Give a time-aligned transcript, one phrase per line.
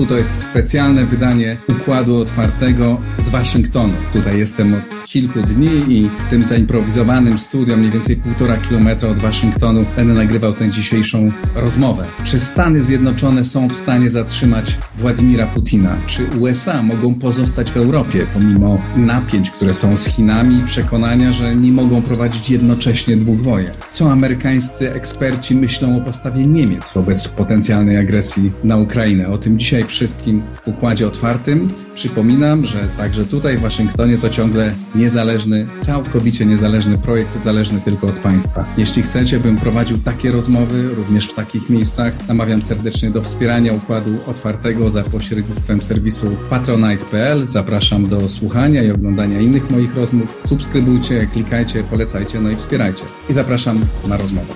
[0.00, 0.06] Państwu.
[0.06, 3.92] To jest specjalne wydanie Układu Otwartego z Waszyngtonu.
[4.12, 9.84] Tutaj jestem od kilku dni i tym zaimprowizowanym studio, mniej więcej półtora kilometra od Waszyngtonu,
[9.96, 12.04] będę nagrywał tę dzisiejszą rozmowę.
[12.24, 15.96] Czy Stany Zjednoczone są w stanie zatrzymać Władimira Putina?
[16.06, 21.56] Czy USA mogą pozostać w Europie pomimo napięć, które są z Chinami i przekonania, że
[21.56, 23.70] nie mogą prowadzić jednocześnie dwóch wojen?
[23.90, 29.28] Co amerykańscy eksperci myślą o postawie Niemiec wobec potencjalnej agresji na Ukrainę?
[29.28, 31.68] O tym dzisiaj wszystkim w Układzie Otwartym.
[31.94, 38.18] Przypominam, że także tutaj w Waszyngtonie to ciągle niezależny, całkowicie niezależny projekt, zależny tylko od
[38.18, 38.64] Państwa.
[38.78, 44.10] Jeśli chcecie, bym prowadził takie rozmowy również w takich miejscach, namawiam serdecznie do wspierania Układu
[44.26, 47.46] Otwartego za pośrednictwem serwisu patronite.pl.
[47.46, 50.38] Zapraszam do słuchania i oglądania innych moich rozmów.
[50.44, 53.04] Subskrybujcie, klikajcie, polecajcie, no i wspierajcie.
[53.30, 54.54] I zapraszam na rozmowę.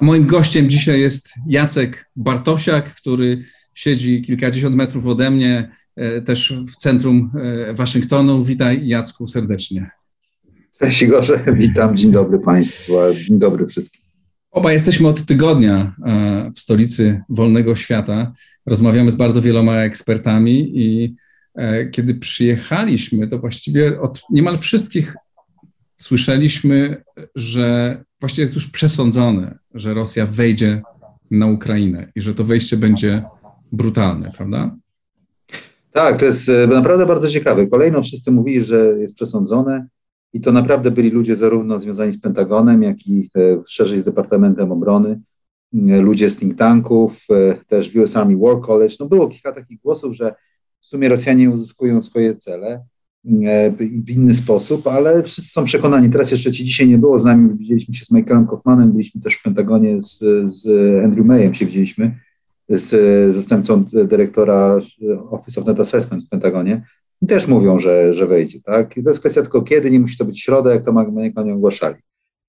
[0.00, 3.44] Moim gościem dzisiaj jest Jacek Bartosiak, który
[3.74, 5.70] siedzi kilkadziesiąt metrów ode mnie,
[6.24, 7.30] też w centrum
[7.68, 8.44] e, Waszyngtonu.
[8.44, 9.90] Witaj Jacku serdecznie.
[10.78, 12.92] Cześć Igorze, witam, dzień dobry Państwu,
[13.26, 14.00] dzień dobry wszystkim.
[14.50, 18.32] Oba jesteśmy od tygodnia e, w stolicy wolnego świata.
[18.66, 21.14] Rozmawiamy z bardzo wieloma ekspertami i
[21.90, 25.14] kiedy przyjechaliśmy, to właściwie od niemal wszystkich
[25.96, 27.02] słyszeliśmy,
[27.34, 30.82] że właściwie jest już przesądzone, że Rosja wejdzie
[31.30, 33.24] na Ukrainę i że to wejście będzie
[33.72, 34.76] brutalne, prawda?
[35.92, 37.66] Tak, to jest e, naprawdę bardzo ciekawe.
[37.66, 39.86] Kolejno wszyscy mówili, że jest przesądzone
[40.32, 44.72] i to naprawdę byli ludzie zarówno związani z Pentagonem, jak i e, szerzej z Departamentem
[44.72, 45.20] Obrony,
[45.88, 47.26] e, ludzie z think tanków,
[47.68, 48.94] też w US Army War College.
[49.00, 50.34] No było kilka takich głosów, że
[50.80, 52.84] w sumie Rosjanie uzyskują swoje cele.
[54.04, 56.10] W inny sposób, ale wszyscy są przekonani.
[56.10, 59.34] Teraz jeszcze ci dzisiaj nie było z nami, widzieliśmy się z Michaelem Kaufmanem, byliśmy też
[59.34, 60.66] w Pentagonie z, z
[61.04, 62.14] Andrew Mayem się widzieliśmy,
[62.70, 64.80] z zastępcą dyrektora
[65.30, 66.82] Office of Net Assessment w Pentagonie
[67.22, 68.60] i też mówią, że, że wejdzie.
[68.60, 68.96] Tak?
[68.96, 71.96] I to jest kwestia tylko kiedy, nie musi to być środek, to Amerykanie ogłaszali.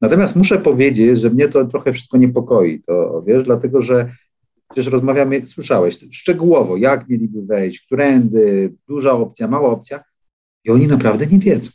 [0.02, 4.12] Natomiast muszę powiedzieć, że mnie to trochę wszystko niepokoi, to wiesz, dlatego że
[4.70, 10.04] przecież rozmawiamy, słyszałeś szczegółowo, jak mieliby wejść, którędy, duża opcja, mała opcja,
[10.66, 11.72] i oni naprawdę nie wiedzą.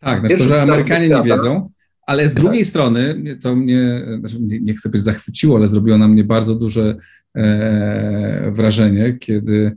[0.00, 1.70] Tak, znaczy to, że Amerykanie nie wiedzą,
[2.06, 2.42] ale z tak.
[2.42, 6.82] drugiej strony, co mnie, znaczy nie chcę być zachwyciło, ale zrobiło na mnie bardzo duże
[6.82, 6.96] e,
[8.52, 9.72] wrażenie, kiedy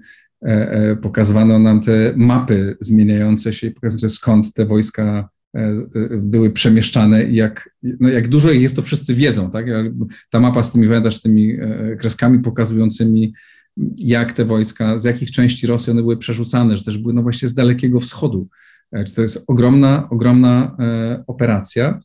[0.46, 3.74] e, e, pokazywano nam te mapy zmieniające się i
[4.08, 5.86] skąd te wojska e, e,
[6.18, 9.66] były przemieszczane i jak, no jak dużo ich jest, to wszyscy wiedzą, tak?
[10.30, 13.34] Ta mapa z tymi, z tymi e, kreskami pokazującymi
[13.98, 17.50] jak te wojska, z jakich części Rosji one były przerzucane, że też były no właśnie
[17.50, 18.48] z Dalekiego Wschodu.
[18.92, 22.00] E, to jest ogromna, ogromna e, operacja,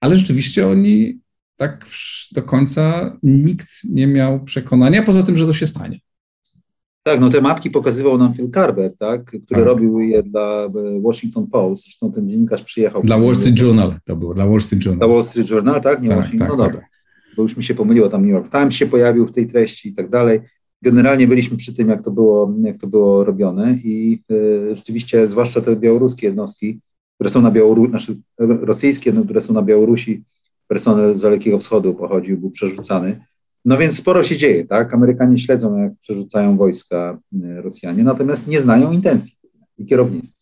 [0.00, 1.20] ale rzeczywiście oni
[1.58, 1.86] tak
[2.32, 5.98] do końca nikt nie miał przekonania, poza tym, że to się stanie.
[7.02, 9.64] Tak, no te mapki pokazywał nam Phil Carver, tak, który tak.
[9.64, 13.02] robił je dla e, Washington Post, zresztą ten dziennikarz przyjechał.
[13.02, 14.98] Dla Wall Street Journal to było, dla Wall Street Journal.
[14.98, 16.72] Dla Wall Street Journal, tak, nie tak, Washington, tak, no tak.
[16.72, 16.88] dobra,
[17.36, 19.92] bo już mi się pomyliło, tam New York Times się pojawił w tej treści i
[19.92, 20.40] tak dalej
[20.82, 25.60] generalnie byliśmy przy tym, jak to było, jak to było robione i y, rzeczywiście, zwłaszcza
[25.60, 26.80] te białoruskie jednostki,
[27.14, 30.22] które są na Białorusi, znaczy rosyjskie, no, które są na Białorusi,
[30.68, 33.20] personel z Dalekiego Wschodu pochodził, był przerzucany.
[33.64, 34.94] No więc sporo się dzieje, tak?
[34.94, 39.36] Amerykanie śledzą, jak przerzucają wojska y, Rosjanie, natomiast nie znają intencji
[39.78, 40.38] i kierownictwa.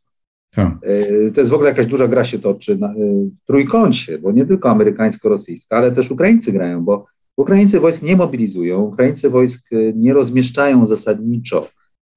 [0.50, 0.72] Tak.
[0.84, 2.94] Y, to jest w ogóle jakaś duża gra się toczy na,
[3.42, 7.06] w trójkącie, bo nie tylko amerykańsko-rosyjska, ale też Ukraińcy grają, bo
[7.36, 11.68] Ukraińcy wojsk nie mobilizują, Ukraińcy wojsk e, nie rozmieszczają zasadniczo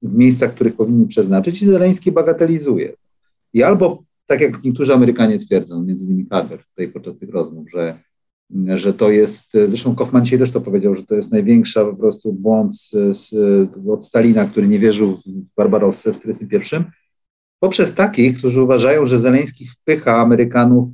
[0.01, 2.93] w miejscach, których powinni przeznaczyć i Zeleński bagatelizuje.
[3.53, 7.99] I albo, tak jak niektórzy Amerykanie twierdzą, między innymi Carver tutaj podczas tych rozmów, że,
[8.75, 12.33] że to jest, zresztą Kaufman dzisiaj też to powiedział, że to jest największa po prostu
[12.33, 13.33] błąd z, z,
[13.89, 16.91] od Stalina, który nie wierzył w Barbarossę w 1941,
[17.59, 20.89] poprzez takich, którzy uważają, że Zeleński wpycha Amerykanów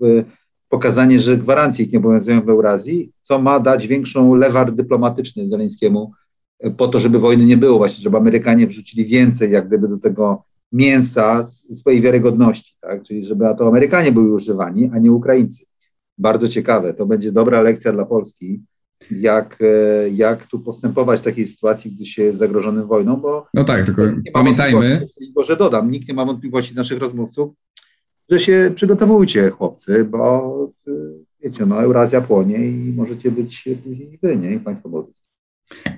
[0.00, 0.24] w,
[0.68, 6.12] pokazanie, że gwarancje ich nie obowiązują w Eurazji, co ma dać większą lewar dyplomatyczny Zeleńskiemu
[6.76, 10.49] po to, żeby wojny nie było, właśnie, żeby Amerykanie wrzucili więcej jak gdyby do tego
[10.72, 13.02] mięsa swojej wiarygodności, tak?
[13.02, 15.64] czyli żeby to Amerykanie byli używani, a nie Ukraińcy.
[16.18, 18.62] Bardzo ciekawe, to będzie dobra lekcja dla Polski,
[19.10, 23.46] jak, e, jak tu postępować w takiej sytuacji, gdy się jest zagrożonym wojną, bo...
[23.54, 24.02] No tak, tylko
[24.32, 25.06] pamiętajmy...
[25.36, 27.52] Może dodam, nikt nie ma wątpliwości z naszych rozmówców,
[28.30, 30.92] że się przygotowujcie, chłopcy, bo y,
[31.42, 34.54] wiecie, no Eurazja płonie i możecie być później wy, nie?
[34.54, 35.29] I państwo bałtyckie.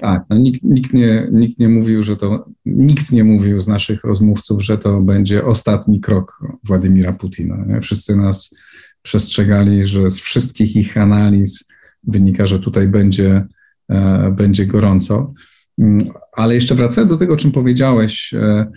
[0.00, 4.04] Tak, no nikt, nikt, nie, nikt nie mówił, że to, nikt nie mówił z naszych
[4.04, 7.64] rozmówców, że to będzie ostatni krok Władimira Putina.
[7.66, 7.80] Nie?
[7.80, 8.54] Wszyscy nas
[9.02, 11.68] przestrzegali, że z wszystkich ich analiz
[12.02, 13.46] wynika, że tutaj będzie,
[13.88, 15.34] e, będzie gorąco.
[15.78, 18.70] Mm, ale jeszcze wracając do tego, o czym powiedziałeś, e,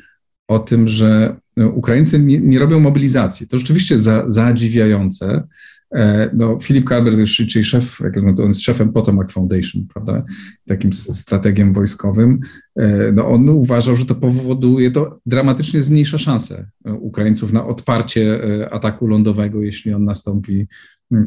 [0.47, 1.35] o tym, że
[1.73, 3.47] Ukraińcy nie, nie robią mobilizacji.
[3.47, 5.47] To rzeczywiście za, zadziwiające.
[5.91, 8.01] E, no, Filip Kalber, czyli szef,
[8.37, 10.25] on jest szefem Potomac Foundation, prawda,
[10.67, 12.39] takim strategiem wojskowym,
[12.75, 16.67] e, no on uważał, że to powoduje, to dramatycznie zmniejsza szanse
[16.99, 18.39] Ukraińców na odparcie
[18.71, 20.67] ataku lądowego, jeśli on nastąpi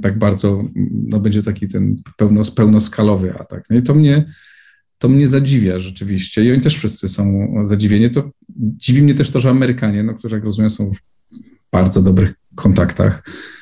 [0.02, 3.64] tak bardzo, no będzie taki ten pełnos, pełnoskalowy atak.
[3.70, 4.26] No i to mnie,
[4.99, 8.11] to mnie zadziwia rzeczywiście i oni też wszyscy są zadziwieni.
[8.11, 10.99] To dziwi mnie też to, że Amerykanie, no, którzy jak rozumiem są w
[11.72, 13.57] bardzo dobrych kontaktach e,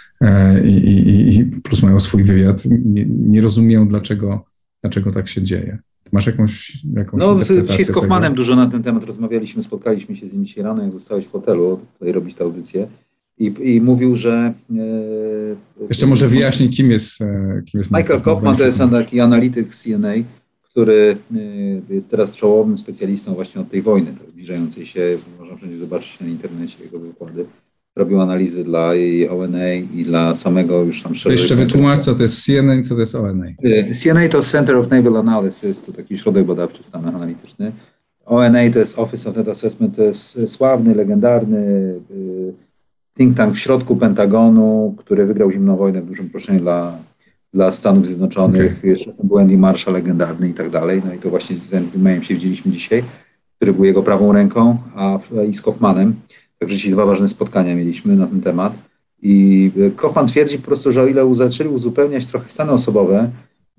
[0.65, 4.45] i, i, i plus mają swój wywiad, nie, nie rozumieją dlaczego,
[4.83, 5.79] dlaczego tak się dzieje.
[6.13, 8.35] Masz jakąś, jakąś No, dzisiaj z Kaufmanem tego?
[8.35, 11.81] dużo na ten temat rozmawialiśmy, spotkaliśmy się z nim dzisiaj rano, jak zostałeś w hotelu,
[11.93, 12.87] tutaj robić tę audycję.
[13.39, 14.55] I, I, mówił, że.
[14.71, 17.23] E, Jeszcze może wyjaśnij, kim jest.
[17.23, 20.15] E, kim jest Michael Kaufman to jest taki analityk CNA,
[20.63, 21.17] który
[21.91, 25.19] e, jest teraz czołowym specjalistą właśnie od tej wojny, zbliżającej się.
[25.39, 27.45] Można wszędzie zobaczyć na internecie jego wykłady.
[27.97, 28.91] Robił analizy dla
[29.31, 33.01] ONA i dla samego już tam To jeszcze wytłumacz, co to jest CNN, co to
[33.01, 33.47] jest ONA.
[34.03, 37.75] CNA to Center of Naval Analysis, to taki środek badawczy w Stanach Analitycznych.
[38.27, 41.95] ONA to jest Office of Net Assessment, to jest sławny, legendarny
[43.17, 46.99] think tank w środku Pentagonu, który wygrał zimną wojnę w dużym proszeniu dla,
[47.55, 48.79] dla Stanów Zjednoczonych.
[48.79, 48.91] Okay.
[48.91, 51.03] Jeszcze był Andy Marshall legendarny i tak dalej.
[51.07, 53.05] No i to właśnie z Mayem się widzieliśmy dzisiaj,
[53.57, 55.19] który był jego prawą ręką, a
[55.51, 56.15] i z Kaufmanem.
[56.59, 58.73] Także dzisiaj dwa ważne spotkania mieliśmy na ten temat.
[59.23, 63.31] I Kaufman twierdzi po prostu, że o ile zaczęli uzupełniać trochę stany osobowe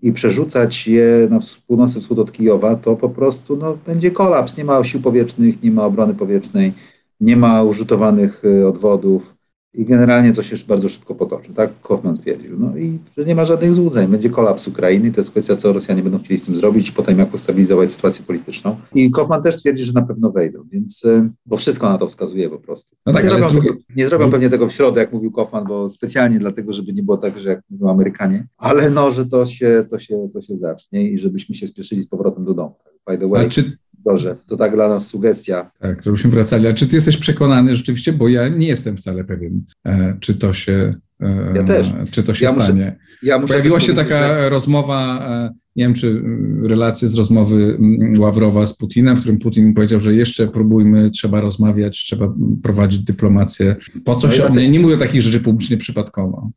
[0.02, 4.58] i przerzucać je na północny wschód od Kijowa, to po prostu no, będzie kolaps.
[4.58, 6.74] Nie ma sił powietrznych, nie ma obrony powietrznej
[7.22, 9.37] nie ma użytowanych y, odwodów
[9.74, 12.60] i generalnie to się już bardzo szybko potoczy, tak Kaufman twierdził.
[12.60, 16.04] No i że nie ma żadnych złudzeń, będzie kolaps Ukrainy, to jest kwestia, co Rosjanie
[16.04, 18.78] będą chcieli z tym zrobić i potem jak ustabilizować sytuację polityczną.
[18.96, 22.50] I Kaufman też twierdzi, że na pewno wejdą, więc, y, bo wszystko na to wskazuje
[22.50, 22.96] po prostu.
[23.06, 23.70] No tak, nie, zrobią, drugi...
[23.96, 27.18] nie zrobią pewnie tego w środę, jak mówił Kaufman, bo specjalnie dlatego, żeby nie było
[27.18, 31.10] tak, że jak mówią Amerykanie, ale no, że to się, to się, to się zacznie
[31.10, 32.76] i żebyśmy się spieszyli z powrotem do domu.
[33.08, 33.46] By the way.
[33.46, 35.72] A czy Dobrze, to tak dla nas sugestia.
[35.80, 36.68] Tak, żebyśmy wracali.
[36.68, 40.54] A czy ty jesteś przekonany rzeczywiście, bo ja nie jestem wcale pewien, e, czy to
[40.54, 41.94] się, e, ja też.
[42.12, 42.86] Czy to się ja stanie.
[42.86, 44.50] Muszę, ja muszę Pojawiła się taka że...
[44.50, 46.22] rozmowa, e, nie wiem, czy
[46.64, 47.78] relacje z rozmowy
[48.18, 52.34] Ławrowa z Putinem, w którym Putin powiedział, że jeszcze próbujmy, trzeba rozmawiać, trzeba
[52.64, 53.76] prowadzić dyplomację.
[54.06, 56.52] Po co no się, ja nie, nie mówię takich rzeczy publicznie przypadkowo.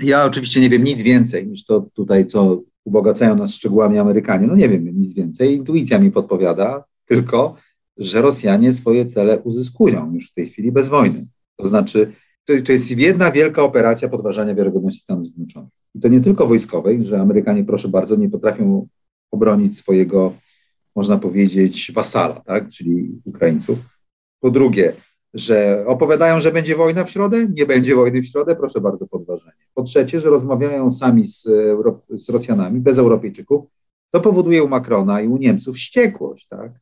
[0.00, 4.46] Ja oczywiście nie wiem nic więcej niż to tutaj, co ubogacają nas szczegółami Amerykanie.
[4.46, 5.56] No nie wiem nic więcej.
[5.56, 7.56] Intuicja mi podpowiada, tylko,
[7.96, 11.26] że Rosjanie swoje cele uzyskują już w tej chwili bez wojny.
[11.56, 12.12] To znaczy,
[12.44, 15.70] to, to jest jedna wielka operacja podważania wiarygodności Stanów Zjednoczonych.
[15.94, 18.88] I to nie tylko wojskowej, że Amerykanie, proszę bardzo, nie potrafią
[19.30, 20.32] obronić swojego,
[20.96, 22.68] można powiedzieć, wasala, tak?
[22.68, 23.78] czyli Ukraińców.
[24.40, 24.92] Po drugie,
[25.34, 29.66] że opowiadają, że będzie wojna w środę, nie będzie wojny w środę, proszę bardzo, podważenie.
[29.74, 31.42] Po trzecie, że rozmawiają sami z,
[32.10, 33.64] z Rosjanami, bez Europejczyków,
[34.10, 36.72] to powoduje u Macrona i u Niemców wściekłość, tak?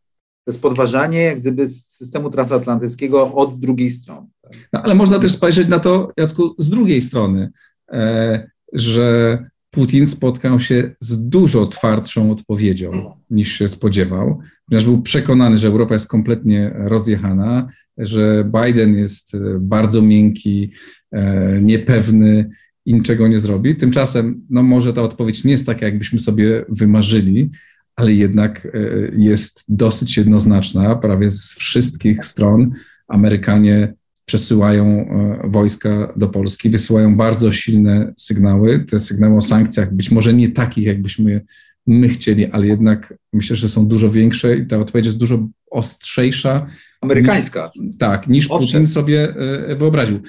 [0.44, 4.26] To jest podważanie jak gdyby systemu transatlantyckiego od drugiej strony.
[4.42, 4.52] Tak?
[4.72, 7.50] No, ale można też spojrzeć na to, Jacku, z drugiej strony,
[7.92, 9.38] e, że
[9.74, 15.94] Putin spotkał się z dużo twardszą odpowiedzią niż się spodziewał, ponieważ był przekonany, że Europa
[15.94, 20.70] jest kompletnie rozjechana, że Biden jest e, bardzo miękki,
[21.12, 22.50] e, niepewny
[22.86, 23.76] i niczego nie zrobi.
[23.76, 27.50] Tymczasem, no może ta odpowiedź nie jest taka, jakbyśmy sobie wymarzyli,
[27.96, 28.70] ale jednak e,
[29.16, 30.96] jest dosyć jednoznaczna.
[30.96, 32.70] Prawie z wszystkich stron
[33.08, 38.84] Amerykanie przesyłają e, wojska do Polski, wysyłają bardzo silne sygnały.
[38.90, 41.40] Te sygnały o sankcjach, być może nie takich, jakbyśmy
[41.86, 46.66] my chcieli, ale jednak myślę, że są dużo większe i ta odpowiedź jest dużo ostrzejsza.
[47.00, 47.70] Amerykańska.
[47.76, 48.66] Niż, tak, niż Owszem.
[48.66, 49.34] Putin sobie
[49.68, 50.20] e, wyobraził.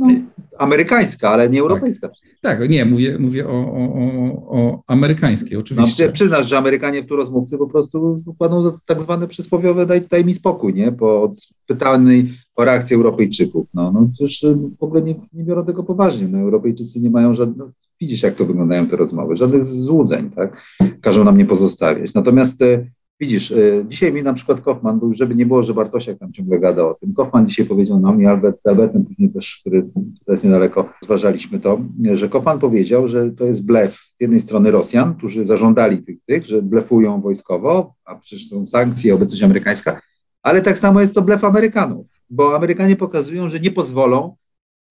[0.00, 0.08] No,
[0.58, 2.08] amerykańska, ale nie europejska.
[2.08, 3.86] Tak, tak nie, mówię, mówię o, o,
[4.48, 6.06] o, amerykańskiej, oczywiście.
[6.06, 10.24] No, przyznasz, że Amerykanie w tu rozmówcy po prostu układą tak zwane przysłowiowe daj, daj
[10.24, 10.92] mi spokój, nie?
[10.92, 11.32] Po
[11.66, 13.66] pytanej o reakcję Europejczyków.
[13.74, 16.28] No, no przecież y, w ogóle nie, nie biorą tego poważnie.
[16.28, 17.70] No, Europejczycy nie mają żadnych, no,
[18.00, 20.62] widzisz jak to wyglądają te rozmowy, żadnych złudzeń, tak?
[21.00, 22.14] Każą nam nie pozostawiać.
[22.14, 26.18] Natomiast y, Widzisz, y, dzisiaj mi na przykład Kaufman, był, żeby nie było, że Bartosiak
[26.18, 29.86] tam ciągle gada o tym, Kaufman dzisiaj powiedział nam i Albert, Albertem później też, który
[30.28, 31.80] jest niedaleko, zważaliśmy to,
[32.12, 36.46] że Kaufman powiedział, że to jest blef z jednej strony Rosjan, którzy zażądali tych, tych,
[36.46, 40.00] że blefują wojskowo, a przecież są sankcje, obecność amerykańska,
[40.42, 44.36] ale tak samo jest to blef Amerykanów, bo Amerykanie pokazują, że nie pozwolą,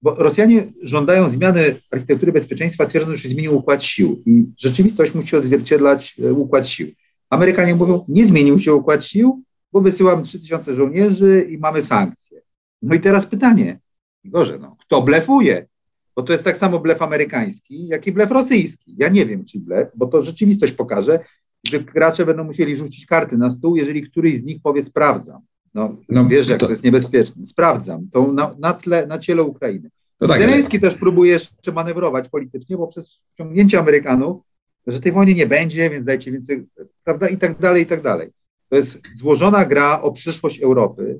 [0.02, 5.36] bo Rosjanie żądają zmiany architektury bezpieczeństwa, twierdząc, że się zmienił układ sił i rzeczywistość musi
[5.36, 6.88] odzwierciedlać e, układ sił.
[7.30, 12.42] Amerykanie mówią, nie zmienił się układ sił, bo wysyłam 3000 żołnierzy i mamy sankcje.
[12.82, 13.80] No i teraz pytanie,
[14.24, 15.68] Igorze, no, kto blefuje?
[16.16, 18.96] Bo to jest tak samo blef amerykański, jak i blef rosyjski.
[18.98, 21.20] Ja nie wiem, czy blef, bo to rzeczywistość pokaże,
[21.68, 25.42] że gracze będą musieli rzucić karty na stół, jeżeli któryś z nich powie sprawdzam.
[25.74, 26.66] No, no wiesz, jak to...
[26.66, 27.46] to jest niebezpieczne.
[27.46, 29.90] Sprawdzam to na, na, tle, na ciele Ukrainy.
[30.18, 30.82] To tak, Zeleński ale...
[30.82, 34.42] też próbuje jeszcze manewrować politycznie, bo przez wciągnięcie Amerykanów
[34.88, 36.66] że tej wojny nie będzie, więc dajcie więcej,
[37.04, 38.30] prawda, i tak dalej, i tak dalej.
[38.70, 41.20] To jest złożona gra o przyszłość Europy,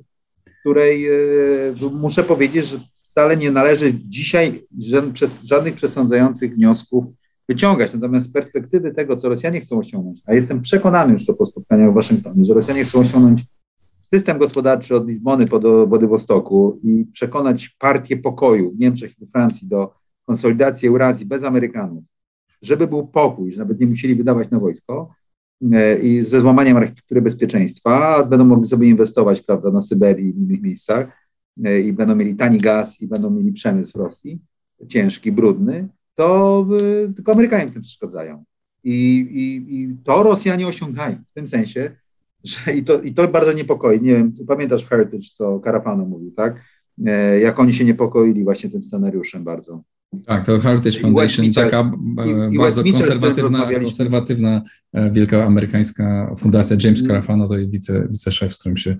[0.60, 1.12] której e,
[1.92, 4.66] muszę powiedzieć, że wcale nie należy dzisiaj
[5.44, 7.04] żadnych przesądzających wniosków
[7.48, 7.94] wyciągać.
[7.94, 11.92] Natomiast z perspektywy tego, co Rosjanie chcą osiągnąć, a jestem przekonany już to po spotkaniu
[11.92, 13.44] w Waszyngtonie, że Rosjanie chcą osiągnąć
[14.06, 19.26] system gospodarczy od Lizbony po do Władywostoku i przekonać partię pokoju w Niemczech i we
[19.26, 19.94] Francji do
[20.26, 22.04] konsolidacji Eurazji bez Amerykanów,
[22.66, 25.14] żeby był pokój, że nawet nie musieli wydawać na wojsko
[25.72, 30.36] e, i ze złamaniem architektury bezpieczeństwa będą mogli sobie inwestować, prawda, na Syberii i w
[30.36, 31.08] innych miejscach
[31.64, 34.40] e, i będą mieli tani gaz i będą mieli przemysł w Rosji,
[34.88, 36.66] ciężki, brudny, to
[37.06, 38.44] e, tylko Amerykanie w tym przeszkadzają.
[38.84, 41.96] I, i, I to Rosjanie osiągają w tym sensie,
[42.44, 44.00] że i to, i to bardzo niepokoi.
[44.00, 46.62] Nie wiem, pamiętasz w Heritage, co Karafano mówił, tak?
[47.40, 49.82] Jak oni się niepokoili właśnie tym scenariuszem bardzo.
[50.26, 51.92] Tak, to Heritage Foundation, taka
[52.50, 57.08] i, i bardzo konserwatywna, konserwatywna, e, wielka amerykańska fundacja James mm.
[57.08, 58.96] Carafano, to jest wice, wiceszef, z którym się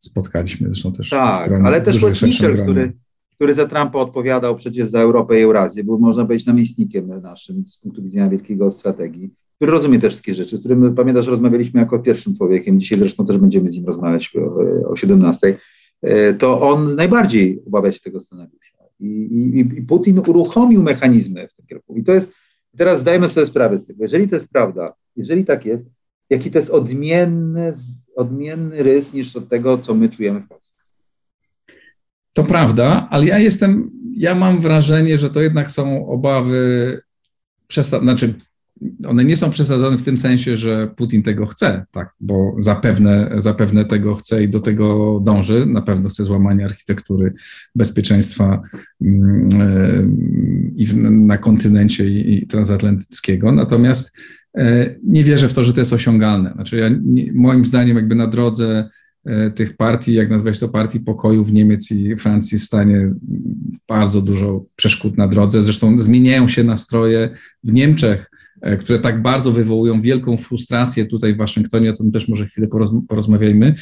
[0.00, 1.10] spotkaliśmy, zresztą też.
[1.10, 2.92] Tak, ale też Wes Mitchell, który,
[3.34, 7.78] który za Trumpa odpowiadał przecież za Europę i Eurazję, był można powiedzieć namiestnikiem naszym z
[7.78, 12.80] punktu widzenia wielkiego strategii, który rozumie te wszystkie rzeczy, którym pamiętasz, rozmawialiśmy jako pierwszym człowiekiem,
[12.80, 15.58] dzisiaj zresztą też będziemy z nim rozmawiać o, o 17,
[16.02, 18.75] e, to on najbardziej obawia się tego scenariusza.
[19.00, 21.96] I, i, I, Putin uruchomił mechanizmy w tym kierunku.
[21.96, 22.32] I to jest,
[22.76, 25.84] teraz zdajmy sobie sprawę z tego, jeżeli to jest prawda, jeżeli tak jest,
[26.30, 27.72] jaki to jest odmienny,
[28.16, 30.78] odmienny rys niż od tego, co my czujemy w Polsce.
[32.32, 37.00] To prawda, ale ja jestem, ja mam wrażenie, że to jednak są obawy,
[37.68, 38.34] przesta- znaczy
[39.06, 43.84] one nie są przesadzone w tym sensie, że Putin tego chce, tak, bo zapewne, zapewne
[43.84, 45.66] tego chce i do tego dąży.
[45.66, 47.32] Na pewno chce złamania architektury
[47.74, 48.62] bezpieczeństwa
[49.02, 50.06] mm, e,
[50.76, 53.52] i na kontynencie i transatlantyckiego.
[53.52, 54.16] Natomiast
[54.58, 56.50] e, nie wierzę w to, że to jest osiągalne.
[56.50, 56.90] Znaczy, ja,
[57.34, 58.88] moim zdaniem, jakby na drodze
[59.24, 63.12] e, tych partii, jak nazwać to partii pokoju w Niemiec i Francji, stanie
[63.88, 65.62] bardzo dużo przeszkód na drodze.
[65.62, 67.30] Zresztą zmieniają się nastroje
[67.64, 68.30] w Niemczech
[68.80, 72.68] które tak bardzo wywołują wielką frustrację tutaj w Waszyngtonie, o tym też może chwilę
[73.08, 73.74] porozmawiajmy,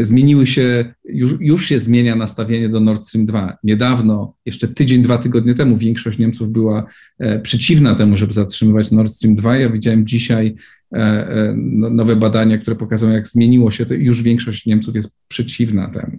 [0.00, 3.58] zmieniły się, już, już się zmienia nastawienie do Nord Stream 2.
[3.64, 6.86] Niedawno, jeszcze tydzień, dwa tygodnie temu, większość Niemców była
[7.18, 9.56] e, przeciwna temu, żeby zatrzymywać Nord Stream 2.
[9.56, 10.54] Ja widziałem dzisiaj
[10.92, 15.90] e, no, nowe badania, które pokazują, jak zmieniło się, to już większość Niemców jest przeciwna
[15.90, 16.18] temu.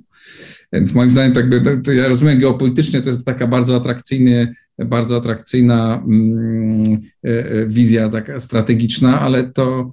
[0.73, 1.45] Więc moim zdaniem, tak,
[1.83, 8.09] to ja rozumiem, geopolitycznie to jest taka bardzo atrakcyjny, bardzo atrakcyjna mm, e, e, wizja
[8.09, 9.89] taka strategiczna, ale to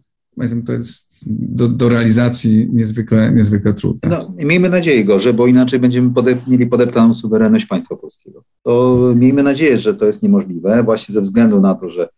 [0.67, 4.11] to jest do, do, realizacji niezwykle, niezwykle trudne.
[4.11, 8.45] No, miejmy nadzieję, Gorze, bo inaczej będziemy podep mieli podeptaną suwerenność państwa polskiego.
[8.63, 12.09] To miejmy nadzieję, że to jest niemożliwe, właśnie ze względu na to, że,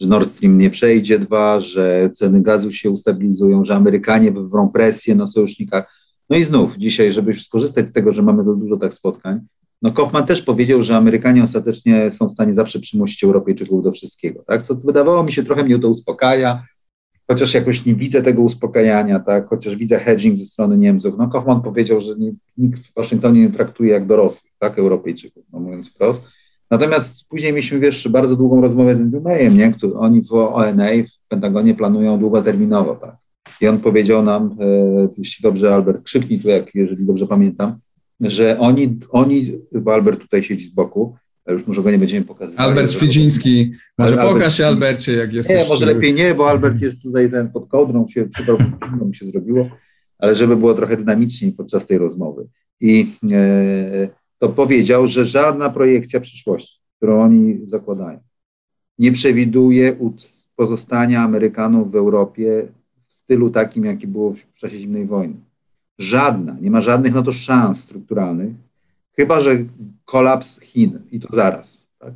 [0.00, 5.14] że Nord Stream nie przejdzie, dwa, że ceny gazu się ustabilizują, że Amerykanie wywrą presję
[5.14, 9.40] na sojusznikach no i znów dzisiaj, żeby skorzystać z tego, że mamy dużo tak spotkań,
[9.82, 14.44] no Kaufman też powiedział, że Amerykanie ostatecznie są w stanie zawsze przymusić Europejczyków do wszystkiego,
[14.46, 14.66] tak?
[14.66, 16.66] Co wydawało mi się trochę mnie to uspokaja,
[17.32, 19.48] chociaż jakoś nie widzę tego uspokajania, tak?
[19.48, 21.14] Chociaż widzę hedging ze strony Niemców.
[21.18, 24.78] No Kaufman powiedział, że nie, nikt w Waszyngtonie nie traktuje jak dorosłych, tak?
[24.78, 26.28] Europejczyków, no mówiąc wprost.
[26.70, 29.72] Natomiast później mieliśmy, wiesz, bardzo długą rozmowę z Andrew Mayem, nie?
[29.72, 33.16] Który, oni w ONA, w Pentagonie planują długoterminowo, tak?
[33.60, 37.78] I on powiedział nam, e, jeśli dobrze, Albert, krzyknij tu, jak, jeżeli dobrze pamiętam,
[38.20, 41.16] że oni, oni, bo Albert tutaj siedzi z boku,
[41.50, 42.66] już może go nie będziemy pokazywać.
[42.66, 45.56] Albert Świdziński, może Albert pokaż się Albercie, jak jesteś.
[45.62, 48.28] Nie, może lepiej nie, bo Albert jest tutaj ten pod kołdrą, się,
[48.90, 49.68] zimno mi się zrobiło,
[50.18, 52.48] ale żeby było trochę dynamiczniej podczas tej rozmowy.
[52.80, 54.08] I e,
[54.38, 58.20] to powiedział, że żadna projekcja przyszłości, którą oni zakładają,
[58.98, 59.96] nie przewiduje
[60.56, 62.68] pozostania Amerykanów w Europie
[63.08, 65.34] stylu takim, jaki było w czasie zimnej wojny.
[65.98, 68.52] Żadna, nie ma żadnych na to szans strukturalnych,
[69.16, 69.50] chyba że
[70.04, 71.88] kolaps Chin i to zaraz.
[71.98, 72.14] Tak?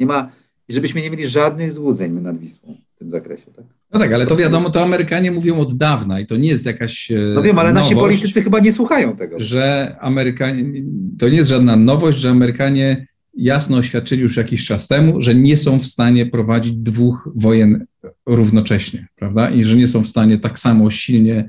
[0.00, 0.30] Nie ma,
[0.68, 3.50] żebyśmy nie mieli żadnych złudzeń nad Wisłą w tym zakresie.
[3.56, 3.64] Tak?
[3.92, 7.10] No tak, ale to wiadomo, to Amerykanie mówią od dawna i to nie jest jakaś.
[7.10, 9.40] E, no wiem, ale nowość, nasi politycy chyba nie słuchają tego.
[9.40, 10.82] Że Amerykanie,
[11.18, 15.56] to nie jest żadna nowość, że Amerykanie jasno oświadczyli już jakiś czas temu, że nie
[15.56, 17.86] są w stanie prowadzić dwóch wojen
[18.26, 19.50] równocześnie, prawda?
[19.50, 21.48] I że nie są w stanie tak samo silnie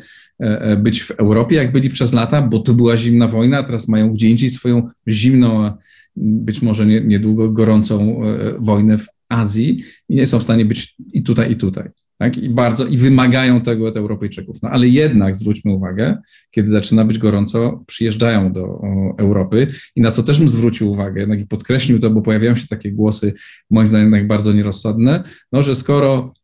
[0.77, 4.13] być w Europie, jak byli przez lata, bo to była zimna wojna, a teraz mają
[4.13, 5.71] gdzie indziej swoją zimną,
[6.15, 8.21] być może niedługo gorącą
[8.59, 11.89] wojnę w Azji i nie są w stanie być i tutaj, i tutaj.
[12.17, 12.37] Tak?
[12.37, 14.57] I bardzo i wymagają tego od Europejczyków.
[14.63, 16.17] No ale jednak zwróćmy uwagę,
[16.51, 18.81] kiedy zaczyna być gorąco, przyjeżdżają do
[19.17, 22.67] Europy i na co też bym zwrócił uwagę, jednak i podkreślił to, bo pojawiają się
[22.67, 23.33] takie głosy,
[23.69, 26.36] moim zdaniem bardzo nierozsądne, no, że skoro e,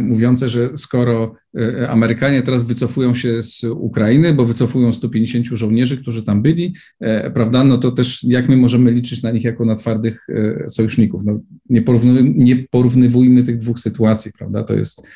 [0.00, 6.24] mówiące, że skoro e, Amerykanie teraz wycofują się z Ukrainy, bo wycofują 150 żołnierzy, którzy
[6.24, 9.74] tam byli, e, prawda, no to też jak my możemy liczyć na nich jako na
[9.74, 10.26] twardych
[10.68, 11.24] sojuszników?
[11.24, 15.06] No, nie, porówny, nie porównywujmy tych dwóch sytuacji, prawda, to jest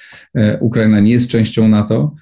[0.61, 2.15] Ukraina nie jest częścią NATO,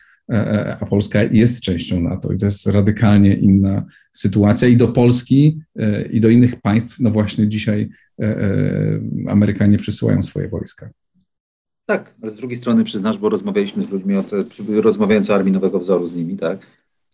[0.81, 5.61] a Polska jest częścią NATO i to jest radykalnie inna sytuacja i do Polski
[6.11, 7.89] i do innych państw, no właśnie dzisiaj
[8.23, 10.91] E, e, Amerykanie przysyłają swoje wojska.
[11.87, 15.53] Tak, ale z drugiej strony przyznasz, bo rozmawialiśmy z ludźmi, o te, rozmawiając o armii
[15.53, 16.67] nowego wzoru z nimi, tak,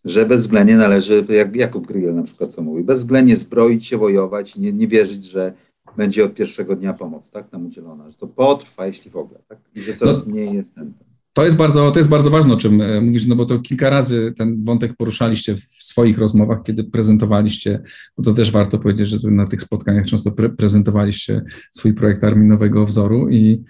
[0.05, 4.61] że bezwzględnie należy, jak Jakub Grygiel na przykład co mówi, bezwzględnie zbroić się, wojować i
[4.61, 5.53] nie, nie wierzyć, że
[5.97, 9.59] będzie od pierwszego dnia pomoc tak, nam udzielona, że to potrwa, jeśli w ogóle, tak,
[9.75, 10.33] i że coraz no.
[10.33, 10.93] mniej jest ten.
[11.33, 13.91] To jest, bardzo, to jest bardzo ważne, o czym e, mówisz, no bo to kilka
[13.91, 17.83] razy ten wątek poruszaliście w swoich rozmowach, kiedy prezentowaliście,
[18.17, 22.49] bo to też warto powiedzieć, że na tych spotkaniach często pre prezentowaliście swój projekt Armii
[22.49, 23.63] Nowego Wzoru i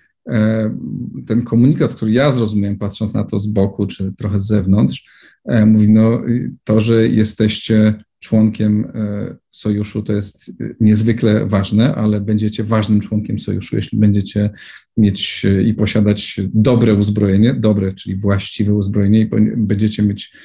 [1.27, 5.05] ten komunikat, który ja zrozumiałem, patrząc na to z boku czy trochę z zewnątrz,
[5.45, 6.23] e, mówi, no
[6.65, 13.39] to, że jesteście członkiem e, sojuszu, to jest e, niezwykle ważne, ale będziecie ważnym członkiem
[13.39, 14.51] sojuszu, jeśli będziecie
[14.97, 20.37] mieć e, i posiadać dobre uzbrojenie, dobre, czyli właściwe uzbrojenie i będziecie mieć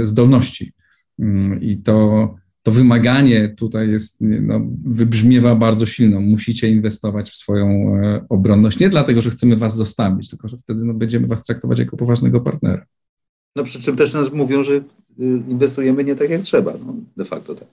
[0.00, 0.72] zdolności.
[1.18, 2.34] Mm, I to,
[2.68, 6.20] to wymaganie tutaj jest, no, wybrzmiewa bardzo silno.
[6.20, 7.94] Musicie inwestować w swoją
[8.28, 11.96] obronność, nie dlatego, że chcemy was zostawić, tylko że wtedy no, będziemy was traktować jako
[11.96, 12.86] poważnego partnera.
[13.56, 14.80] No przy czym też nas mówią, że
[15.20, 17.68] Y, inwestujemy nie tak jak trzeba, no, de facto tak.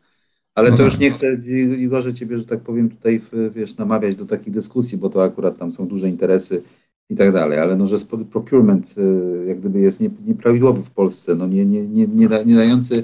[0.55, 1.37] Ale to już nie chcę,
[1.77, 3.21] Igorze, ciebie, że tak powiem, tutaj
[3.55, 6.61] wiesz, namawiać do takich dyskusji, bo to akurat tam są duże interesy
[7.09, 7.97] i tak dalej, ale no, że
[8.31, 12.55] procurement y, jak gdyby jest nieprawidłowy w Polsce, no nie, nie, nie, nie, da, nie,
[12.55, 13.03] dający,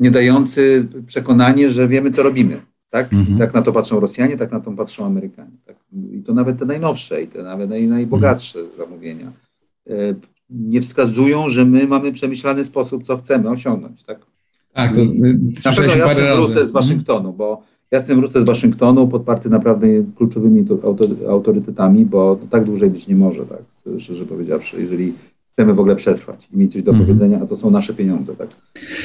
[0.00, 2.60] nie dający przekonanie, że wiemy, co robimy.
[2.90, 3.12] Tak?
[3.12, 3.38] Mhm.
[3.38, 5.56] tak na to patrzą Rosjanie, tak na to patrzą Amerykanie.
[5.66, 5.76] Tak?
[6.12, 8.76] I to nawet te najnowsze i te nawet naj, najbogatsze mhm.
[8.76, 9.32] zamówienia
[9.90, 10.14] y,
[10.50, 14.02] nie wskazują, że my mamy przemyślany sposób, co chcemy osiągnąć.
[14.02, 14.18] Tak,
[14.72, 15.00] tak to
[15.76, 16.68] pewno ja parę wrócę razy.
[16.68, 19.86] z Waszyngtonu, bo ja z tym wrócę z Waszyngtonu podparty naprawdę
[20.16, 20.66] kluczowymi
[21.28, 23.62] autorytetami, bo tak dłużej być nie może, tak,
[23.98, 25.12] szczerze powiedziawszy, jeżeli
[25.60, 27.06] chcemy w ogóle przetrwać i mieć coś do mhm.
[27.06, 28.48] powiedzenia, a to są nasze pieniądze, tak,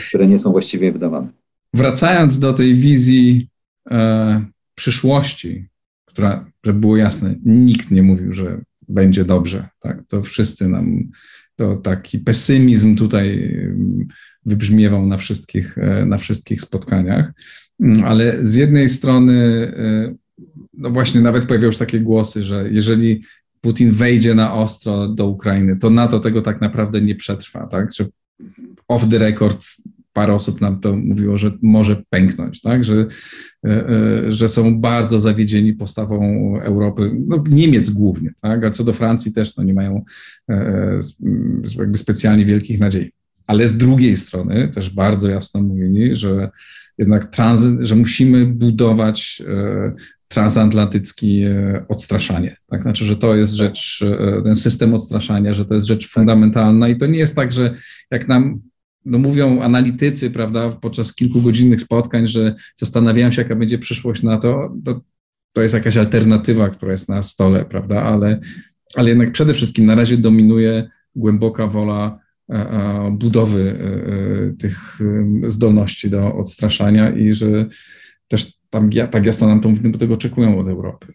[0.07, 1.27] które nie są właściwie wydawane.
[1.73, 3.47] Wracając do tej wizji
[3.91, 5.67] e, przyszłości,
[6.05, 9.67] która, żeby było jasne, nikt nie mówił, że będzie dobrze.
[9.79, 10.03] Tak?
[10.07, 11.09] To wszyscy nam,
[11.55, 13.55] to taki pesymizm tutaj
[14.45, 17.33] wybrzmiewał na wszystkich, e, na wszystkich spotkaniach,
[17.79, 19.33] mm, ale z jednej strony,
[19.77, 20.15] e,
[20.73, 23.21] no właśnie nawet pojawiały się takie głosy, że jeżeli
[23.65, 27.93] Putin wejdzie na ostro do Ukrainy, to NATO tego tak naprawdę nie przetrwa, tak?
[27.93, 28.06] Że
[28.88, 29.65] off the record
[30.13, 32.84] parę osób nam to mówiło, że może pęknąć, tak?
[32.84, 33.08] że,
[33.65, 36.19] e, e, że są bardzo zawiedzieni postawą
[36.62, 38.63] Europy, no, Niemiec głównie, tak?
[38.63, 40.04] a co do Francji też no, nie mają
[40.49, 40.99] e,
[41.78, 43.12] jakby specjalnie wielkich nadziei.
[43.47, 46.49] Ale z drugiej strony też bardzo jasno mówili, że
[46.97, 49.43] jednak tranzyt, że musimy budować
[50.36, 51.43] transatlantycki
[51.88, 52.58] odstraszanie.
[52.69, 52.82] Tak?
[52.82, 54.04] Znaczy, że to jest rzecz,
[54.43, 57.76] ten system odstraszania, że to jest rzecz fundamentalna i to nie jest tak, że
[58.12, 58.62] jak nam
[59.06, 64.76] no mówią analitycy, prawda, podczas kilkugodzinnych spotkań, że zastanawiają się, jaka będzie przyszłość na to,
[65.54, 68.39] to, jest jakaś alternatywa, która jest na stole, prawda, ale,
[68.95, 72.19] ale jednak przede wszystkim na razie dominuje głęboka wola
[72.50, 75.00] e, e, budowy e, tych
[75.48, 77.65] zdolności do odstraszania i że
[78.28, 81.07] też tam tak jasno nam to mówimy, bo tego oczekują od Europy.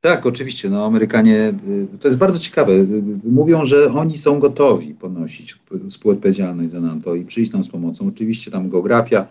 [0.00, 0.70] Tak, oczywiście.
[0.70, 1.54] No, Amerykanie,
[1.94, 2.72] y, to jest bardzo ciekawe.
[2.72, 5.58] Y, mówią, że oni są gotowi ponosić
[5.90, 8.08] współodpowiedzialność za NATO i przyjść nam z pomocą.
[8.08, 9.26] Oczywiście tam geografia,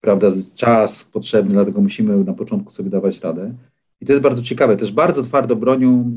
[0.00, 3.54] prawda, czas potrzebny, dlatego musimy na początku sobie dawać radę.
[4.00, 4.76] I to jest bardzo ciekawe.
[4.76, 6.12] Też bardzo twardo bronią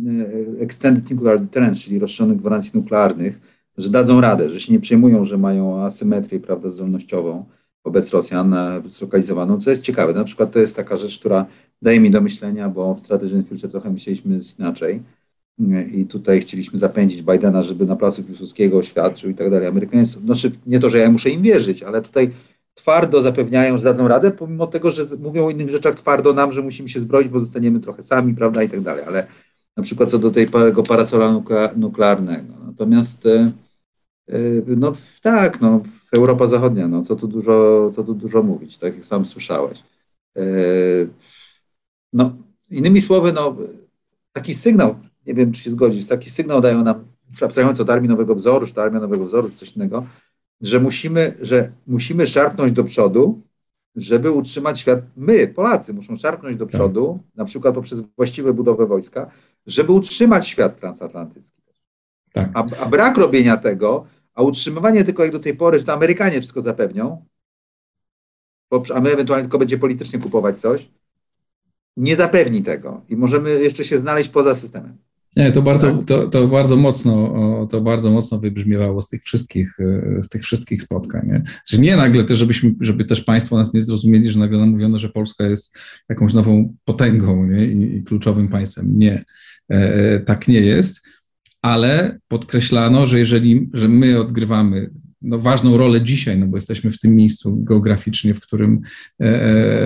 [0.59, 3.39] Extended Nuclear Deterrence, czyli rozszerzonych gwarancji nuklearnych,
[3.77, 7.45] że dadzą radę, że się nie przejmują, że mają asymetrię prawda, zdolnościową
[7.85, 8.55] wobec Rosjan
[8.87, 10.13] zlokalizowaną, co jest ciekawe.
[10.13, 11.45] Na przykład to jest taka rzecz, która
[11.81, 15.03] daje mi do myślenia, bo w Strategy Future trochę myśleliśmy inaczej
[15.93, 19.67] i tutaj chcieliśmy zapędzić Bidena, żeby na placu Piłsudskiego oświadczył i tak dalej.
[19.67, 22.31] Amerykanie, znaczy nie to, że ja muszę im wierzyć, ale tutaj
[22.73, 26.61] twardo zapewniają, że dadzą radę, pomimo tego, że mówią o innych rzeczach twardo nam, że
[26.61, 29.27] musimy się zbroić, bo zostaniemy trochę sami, prawda, i tak dalej, ale
[29.77, 31.41] na przykład co do tego parasola
[31.75, 32.53] nuklearnego.
[32.65, 33.51] Natomiast e,
[34.27, 35.81] e, no tak, no,
[36.11, 39.83] Europa Zachodnia, no co tu dużo, co tu dużo mówić, tak jak sam słyszałeś.
[40.37, 40.41] E,
[42.13, 42.35] no,
[42.69, 43.55] innymi słowy, no,
[44.33, 44.95] taki sygnał,
[45.25, 47.05] nie wiem, czy się zgodzić, taki sygnał dają nam,
[47.41, 50.05] abstrahując od Armii Nowego Wzoru, czy to Armia Nowego Wzoru, czy coś innego,
[50.61, 53.41] że musimy, że musimy szarpnąć do przodu,
[53.95, 54.99] żeby utrzymać świat.
[55.17, 56.73] My, Polacy, muszą szarpnąć do tak.
[56.73, 57.37] przodu, tak.
[57.37, 59.31] na przykład poprzez właściwe budowę wojska,
[59.67, 61.61] żeby utrzymać świat transatlantycki.
[62.33, 62.49] Tak.
[62.53, 64.05] A, a, brak robienia tego,
[64.39, 67.25] a utrzymywanie tylko jak do tej pory, że to Amerykanie wszystko zapewnią,
[68.93, 70.89] a my ewentualnie tylko będzie politycznie kupować coś,
[71.97, 74.97] nie zapewni tego i możemy jeszcze się znaleźć poza systemem.
[75.35, 76.05] Nie, to bardzo, tak.
[76.05, 80.81] to, to bardzo mocno, to bardzo mocno wybrzmiewało z tych wszystkich, e, z tych wszystkich
[80.81, 81.27] spotkań.
[81.27, 81.43] Nie?
[81.65, 84.97] Że nie nagle też, żebyśmy, żeby też Państwo nas nie zrozumieli, że nagle nam mówiono,
[84.97, 85.77] że Polska jest
[86.09, 87.65] jakąś nową potęgą nie?
[87.65, 88.99] I, i kluczowym państwem.
[88.99, 89.25] Nie,
[89.71, 91.01] e, e, tak nie jest,
[91.61, 94.89] ale podkreślano, że jeżeli, że my odgrywamy
[95.21, 98.81] no, ważną rolę dzisiaj, no bo jesteśmy w tym miejscu geograficznie, w którym,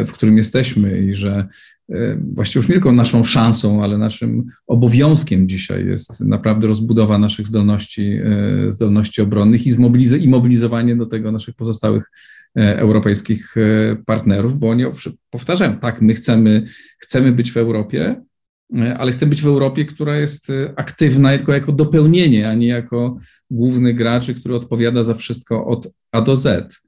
[0.05, 1.47] w którym jesteśmy i że
[1.91, 7.47] E, właściwie już nie tylko naszą szansą, ale naszym obowiązkiem dzisiaj jest naprawdę rozbudowa naszych
[7.47, 12.03] zdolności, e, zdolności obronnych i, zmobiliz- i mobilizowanie do tego naszych pozostałych
[12.57, 13.55] e, europejskich
[14.05, 14.83] partnerów, bo oni
[15.29, 16.65] powtarzają, tak, my chcemy,
[16.99, 18.21] chcemy być w Europie,
[18.97, 23.17] ale chcemy być w Europie, która jest aktywna tylko jako dopełnienie, a nie jako
[23.51, 26.81] główny gracz, który odpowiada za wszystko od A do Z.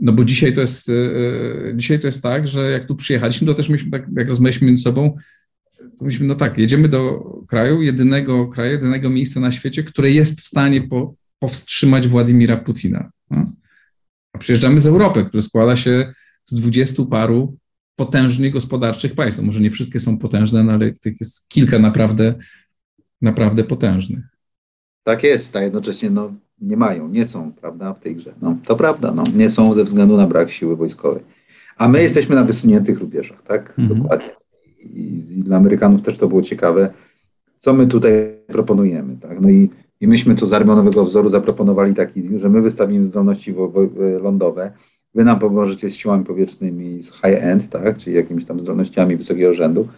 [0.00, 3.46] No bo dzisiaj to jest, e, e, dzisiaj to jest tak, że jak tu przyjechaliśmy,
[3.46, 5.16] to też myśmy tak, jak rozmawialiśmy między sobą,
[5.98, 10.40] to myśmy, no tak, jedziemy do kraju, jedynego kraju, jedynego miejsca na świecie, które jest
[10.40, 13.10] w stanie po, powstrzymać Władimira Putina.
[13.30, 13.52] No?
[14.32, 16.12] A przyjeżdżamy z Europy, która składa się
[16.44, 17.56] z dwudziestu paru
[18.00, 19.42] potężnych gospodarczych państw.
[19.42, 22.34] Może nie wszystkie są potężne, no ale tych jest kilka naprawdę,
[23.22, 24.24] naprawdę potężnych.
[25.04, 28.34] Tak jest, a jednocześnie no, nie mają, nie są, prawda, w tej grze.
[28.42, 31.22] No, to prawda, no, nie są ze względu na brak siły wojskowej.
[31.76, 33.74] A my jesteśmy na wysuniętych rubieżach, tak?
[33.78, 34.00] Mhm.
[34.00, 34.30] Dokładnie.
[34.78, 36.92] I, I, dla Amerykanów też to było ciekawe,
[37.58, 38.12] co my tutaj
[38.46, 39.40] proponujemy, tak?
[39.40, 43.52] No i, i myśmy tu z Armią Nowego Wzoru zaproponowali taki, że my wystawimy zdolności
[43.52, 43.80] wo, wo,
[44.22, 44.72] lądowe,
[45.14, 47.98] wy nam pomożecie z siłami powietrznymi z high-end, tak?
[47.98, 49.88] Czyli jakimiś tam zdolnościami wysokiego rzędu,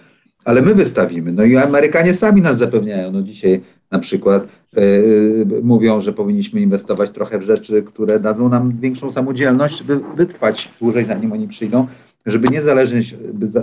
[0.44, 1.32] ale my wystawimy.
[1.32, 3.12] No i Amerykanie sami nas zapewniają.
[3.12, 4.46] No dzisiaj na przykład
[4.76, 10.68] yy, mówią, że powinniśmy inwestować trochę w rzeczy, które dadzą nam większą samodzielność, żeby wytrwać
[10.80, 11.86] dłużej, zanim oni przyjdą,
[12.26, 13.14] żeby nie zależeć,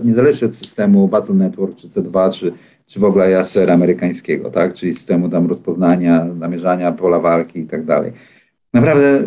[0.04, 2.54] nie zależeć od systemu Battle Network, czy C2, czy,
[2.86, 4.74] czy w ogóle JASER amerykańskiego, tak?
[4.74, 8.12] czyli systemu tam rozpoznania, namierzania pola walki i tak dalej.
[8.80, 9.22] Naprawdę,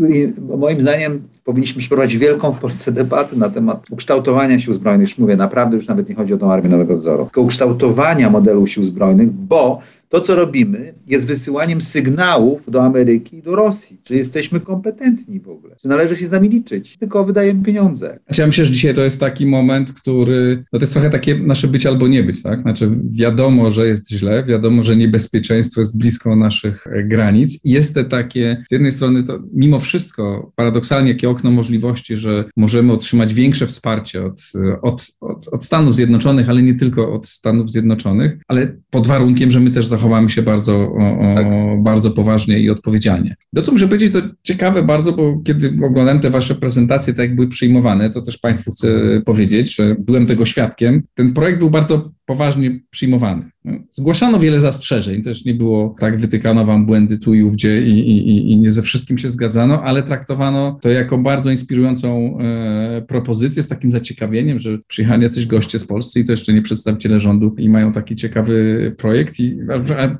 [0.00, 5.08] y, moim zdaniem, powinniśmy przeprowadzić wielką w Polsce debatę na temat ukształtowania sił zbrojnych.
[5.08, 8.66] Już mówię, naprawdę już nawet nie chodzi o tą armię nowego wzoru, tylko ukształtowania modelu
[8.66, 9.80] sił zbrojnych, bo
[10.14, 15.48] to, co robimy, jest wysyłaniem sygnałów do Ameryki i do Rosji, czy jesteśmy kompetentni w
[15.48, 18.18] ogóle, czy należy się z nami liczyć, tylko wydajemy pieniądze.
[18.38, 21.68] Ja myślę, że dzisiaj to jest taki moment, który, no to jest trochę takie nasze
[21.68, 22.62] być albo nie być, tak?
[22.62, 27.94] Znaczy wiadomo, że jest źle, wiadomo, że niebezpieczeństwo jest blisko naszych e, granic i jest
[27.94, 33.34] te takie, z jednej strony to mimo wszystko paradoksalnie jakie okno możliwości, że możemy otrzymać
[33.34, 38.38] większe wsparcie od, e, od, od, od Stanów Zjednoczonych, ale nie tylko od Stanów Zjednoczonych,
[38.48, 41.46] ale pod warunkiem, że my też zachowamy zachowamy się bardzo, o, tak.
[41.82, 43.36] bardzo poważnie i odpowiedzialnie.
[43.54, 47.34] To, co muszę powiedzieć, to ciekawe bardzo, bo kiedy oglądałem te wasze prezentacje, tak jak
[47.36, 48.88] były przyjmowane, to też Państwu chcę
[49.24, 51.02] powiedzieć, że byłem tego świadkiem.
[51.14, 53.50] Ten projekt był bardzo poważnie przyjmowany.
[53.90, 58.52] Zgłaszano wiele zastrzeżeń, też nie było tak, wytykano wam błędy tu i ówdzie i, i,
[58.52, 63.68] i nie ze wszystkim się zgadzano, ale traktowano to jako bardzo inspirującą e, propozycję z
[63.68, 67.68] takim zaciekawieniem, że przyjechali jacyś goście z Polski i to jeszcze nie przedstawiciele rządu i
[67.68, 69.58] mają taki ciekawy projekt i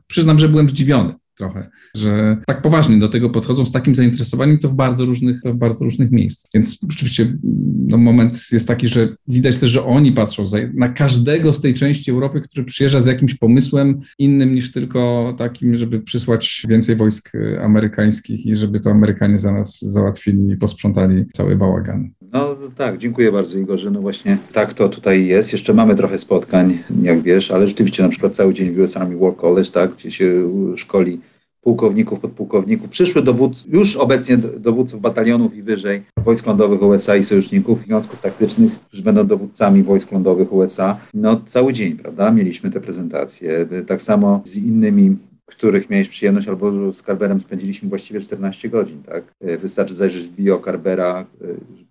[0.07, 4.69] przyznam, że byłem zdziwiony trochę, że tak poważnie do tego podchodzą z takim zainteresowaniem, to
[4.69, 6.51] w bardzo różnych, w bardzo różnych miejscach.
[6.55, 7.39] Więc rzeczywiście
[7.87, 11.75] no, moment jest taki, że widać też, że oni patrzą za, na każdego z tej
[11.75, 17.33] części Europy, który przyjeżdża z jakimś pomysłem innym niż tylko takim, żeby przysłać więcej wojsk
[17.61, 22.11] amerykańskich i żeby to Amerykanie za nas załatwili i posprzątali cały bałagan.
[22.35, 23.91] No tak, dziękuję bardzo Igorze.
[23.91, 25.53] No właśnie tak to tutaj jest.
[25.53, 29.17] Jeszcze mamy trochę spotkań, jak wiesz, ale rzeczywiście na przykład cały dzień w US Army
[29.17, 31.21] War College, tak, gdzie się szkoli
[31.61, 37.79] pułkowników, podpułkowników, przyszły dowódcy, już obecnie dowódców batalionów i wyżej wojsk lądowych USA i sojuszników,
[37.87, 40.97] związków taktycznych, którzy będą dowódcami wojsk lądowych USA.
[41.15, 43.67] No cały dzień, prawda, mieliśmy te prezentacje.
[43.87, 45.17] Tak samo z innymi
[45.47, 49.25] których miałeś przyjemność, albo z Carberem spędziliśmy właściwie 14 godzin, tak?
[49.61, 51.27] Wystarczy zajrzeć w bio Carbera,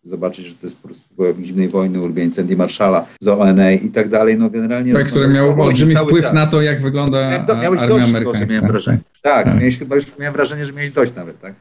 [0.05, 4.09] zobaczyć, że to jest po prostu zimnej wojny, ulubieniec Andy Marshalla z ONA i tak
[4.09, 4.93] dalej, no generalnie...
[4.93, 6.33] Tak, które miał olbrzymi wpływ czas.
[6.33, 8.55] na to, jak wygląda miałem, do, miałeś armia dość, amerykańska.
[8.55, 8.99] Miałem wrażenie.
[9.21, 9.59] Tak, tak.
[9.59, 11.53] Miałeś, chyba już miałem wrażenie, że miałeś dość nawet, tak?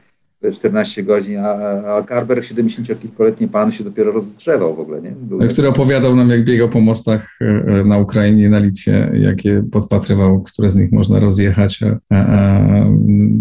[0.51, 1.53] 14 godzin, a,
[1.97, 5.11] a Carver, 70-kilkoletni pan, się dopiero rozdrzewał w ogóle, nie?
[5.11, 9.63] Był Który opowiadał nam, jak biegał po mostach e, e, na Ukrainie, na Litwie, jakie
[9.71, 11.79] podpatrywał, które z nich można rozjechać.
[12.09, 12.85] A, a,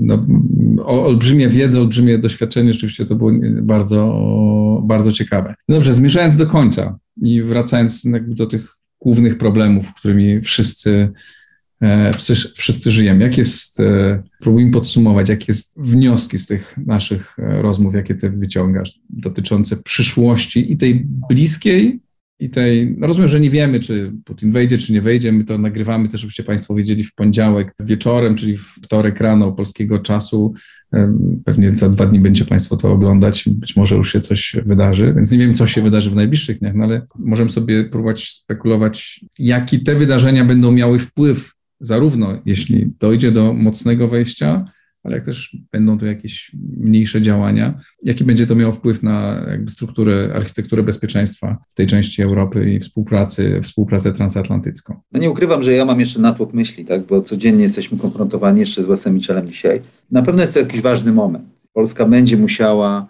[0.00, 0.26] no,
[0.84, 3.30] olbrzymie wiedza, olbrzymie doświadczenie, rzeczywiście to było
[3.62, 4.20] bardzo,
[4.84, 5.54] bardzo ciekawe.
[5.68, 11.12] Dobrze, zmierzając do końca i wracając do tych głównych problemów, którymi wszyscy E,
[12.12, 13.24] wszyscy, wszyscy żyjemy.
[13.24, 18.30] Jak jest, e, próbujmy podsumować, jakie jest wnioski z tych naszych e, rozmów, jakie ty
[18.30, 22.00] wyciągasz dotyczące przyszłości i tej bliskiej,
[22.42, 25.32] i tej, no rozumiem, że nie wiemy, czy Putin wejdzie, czy nie wejdzie.
[25.32, 29.98] My to nagrywamy też, żebyście Państwo wiedzieli, w poniedziałek wieczorem, czyli w wtorek rano polskiego
[29.98, 30.54] czasu.
[31.44, 33.44] Pewnie za dwa dni będzie Państwo to oglądać.
[33.48, 36.74] Być może już się coś wydarzy, więc nie wiem, co się wydarzy w najbliższych dniach,
[36.74, 43.32] no ale możemy sobie próbować spekulować, jaki te wydarzenia będą miały wpływ zarówno jeśli dojdzie
[43.32, 44.64] do mocnego wejścia,
[45.04, 49.70] ale jak też będą tu jakieś mniejsze działania, jaki będzie to miało wpływ na jakby
[49.70, 55.00] strukturę, architekturę bezpieczeństwa w tej części Europy i współpracy, współpracę transatlantycką?
[55.12, 58.82] No nie ukrywam, że ja mam jeszcze natłok myśli, tak, bo codziennie jesteśmy konfrontowani jeszcze
[58.82, 59.82] z Wesem Michelem dzisiaj.
[60.10, 61.44] Na pewno jest to jakiś ważny moment.
[61.72, 63.08] Polska będzie musiała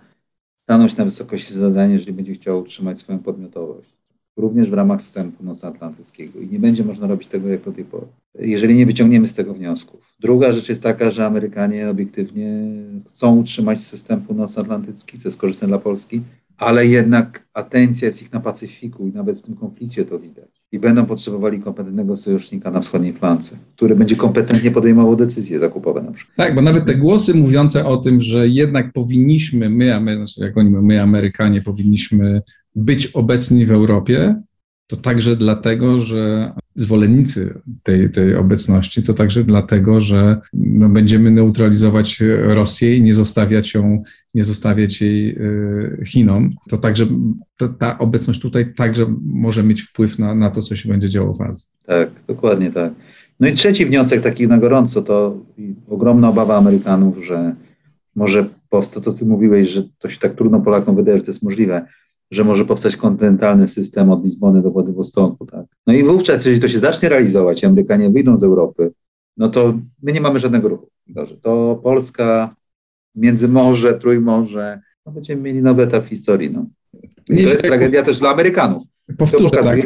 [0.63, 3.92] stanąć na wysokości zadania, jeżeli będzie chciała utrzymać swoją podmiotowość
[4.37, 8.07] również w ramach systemu północnoatlantyckiego i nie będzie można robić tego jak do tej pory,
[8.39, 10.15] jeżeli nie wyciągniemy z tego wniosków.
[10.21, 12.63] Druga rzecz jest taka, że Amerykanie obiektywnie
[13.09, 16.21] chcą utrzymać system północnoatlantycki, co jest korzystne dla Polski,
[16.59, 20.63] ale jednak atencja jest ich na Pacyfiku i nawet w tym konflikcie to widać.
[20.73, 26.13] I będą potrzebowali kompetentnego sojusznika na wschodniej flance, który będzie kompetentnie podejmował decyzje zakupowe na
[26.13, 26.37] przykład.
[26.37, 30.71] Tak, bo nawet te głosy mówiące o tym, że jednak powinniśmy, my, znaczy jak oni,
[30.71, 32.43] my Amerykanie, powinniśmy
[32.75, 34.43] być obecni w Europie,
[34.87, 42.23] to także dlatego, że zwolennicy tej, tej obecności, to także dlatego, że no, będziemy neutralizować
[42.39, 44.03] Rosję i nie zostawiać ją,
[44.35, 46.51] nie zostawiać jej y, Chinom.
[46.71, 47.07] To także
[47.57, 51.35] to, ta obecność tutaj także może mieć wpływ na, na to, co się będzie działo
[51.35, 51.69] w Azji.
[51.87, 52.93] Tak, dokładnie tak.
[53.41, 55.39] No i trzeci wniosek taki na gorąco to
[55.89, 57.55] ogromna obawa Amerykanów, że
[58.17, 61.43] może powstać to, ty mówiłeś, że to się tak trudno Polakom wydaje, że to jest
[61.43, 61.87] możliwe,
[62.33, 65.47] że może powstać kontynentalny system od Lizbony do Władywostoku.
[65.47, 65.67] Tak?
[65.87, 68.93] No i wówczas, jeżeli to się zacznie realizować, Amerykanie wyjdą z Europy,
[69.37, 70.89] no to my nie mamy żadnego ruchu.
[71.43, 72.57] To Polska,
[73.15, 76.51] Międzymorze, Trójmorze, no będziemy mieli nowy etap w historii.
[76.51, 76.67] No.
[77.31, 78.83] I to jest tragedia też dla Amerykanów.
[79.19, 79.79] Powtórzę, tak.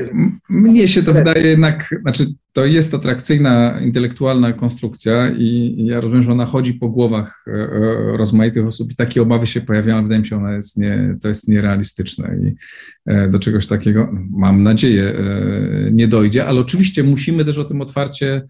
[0.48, 6.32] Mnie się to wydaje jednak, znaczy to jest atrakcyjna, intelektualna konstrukcja i ja rozumiem, że
[6.32, 10.26] ona chodzi po głowach e, e, rozmaitych osób i takie obawy się pojawiają, wydaje mi
[10.26, 12.54] się, ona jest nie, to jest nierealistyczne i
[13.06, 15.14] e, do czegoś takiego, mam nadzieję,
[15.92, 18.42] nie dojdzie, ale oczywiście musimy też o tym otwarcie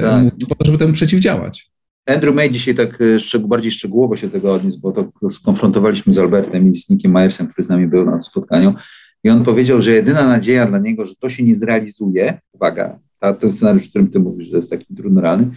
[0.00, 0.22] tak.
[0.22, 1.70] mówić po to, żeby temu przeciwdziałać.
[2.06, 2.98] Andrew May dzisiaj tak
[3.40, 7.64] bardziej szczegółowo się tego odniósł, bo to skonfrontowaliśmy z Albertem i z Nickiem Myersem, który
[7.64, 8.74] z nami był na spotkaniu
[9.24, 13.32] i on powiedział, że jedyna nadzieja dla niego, że to się nie zrealizuje, uwaga, ta,
[13.32, 15.50] ten scenariusz, o którym ty mówisz, że jest taki trudno realny,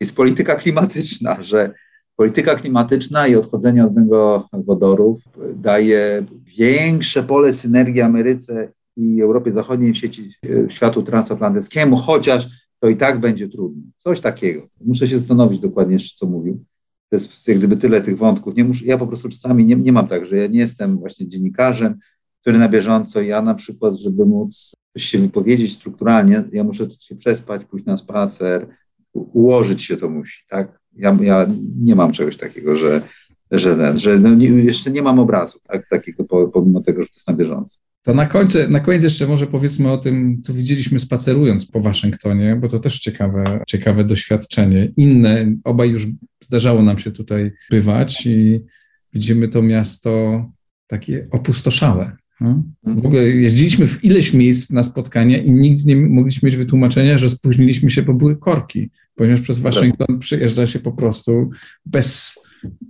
[0.00, 1.74] jest polityka klimatyczna, że
[2.16, 5.22] polityka klimatyczna i odchodzenie od węglowodorów
[5.54, 6.24] daje
[6.58, 12.46] większe pole synergii Ameryce i Europie Zachodniej w sieci w światu transatlantyckiemu, chociaż
[12.80, 13.82] to i tak będzie trudno.
[13.96, 14.68] Coś takiego.
[14.80, 16.64] Muszę się zastanowić dokładnie jeszcze, co mówił.
[17.10, 18.56] To jest jak gdyby tyle tych wątków.
[18.56, 21.28] Nie muszę, ja po prostu czasami nie, nie mam tak, że ja nie jestem właśnie
[21.28, 21.98] dziennikarzem,
[22.46, 27.64] który na bieżąco, ja na przykład, żeby móc się wypowiedzieć strukturalnie, ja muszę się przespać,
[27.64, 28.66] pójść na spacer,
[29.12, 30.80] ułożyć się to musi, tak?
[30.96, 31.46] Ja, ja
[31.78, 33.02] nie mam czegoś takiego, że,
[33.50, 35.88] że, że no nie, jeszcze nie mam obrazu, tak?
[35.88, 37.78] Takiego, pomimo tego, że to jest na bieżąco.
[38.02, 42.56] To na, końcu, na koniec jeszcze może powiedzmy o tym, co widzieliśmy spacerując po Waszyngtonie,
[42.56, 44.92] bo to też ciekawe, ciekawe doświadczenie.
[44.96, 46.06] Inne, obaj już
[46.42, 48.64] zdarzało nam się tutaj bywać i
[49.12, 50.44] widzimy to miasto
[50.86, 52.16] takie opustoszałe.
[52.40, 52.62] No.
[52.84, 57.28] W ogóle jeździliśmy w ileś miejsc na spotkania i nigdy nie mogliśmy mieć wytłumaczenia, że
[57.28, 61.50] spóźniliśmy się, bo były korki, ponieważ przez Waszyngton przyjeżdża się po prostu
[61.86, 62.38] bez,